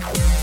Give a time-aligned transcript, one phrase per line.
[0.00, 0.33] Bye.